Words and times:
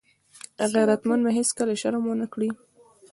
غیرتمند 0.73 1.21
به 1.25 1.31
هېڅکله 1.37 1.73
شرم 1.81 2.03
ونه 2.07 2.27
کړي 2.33 2.49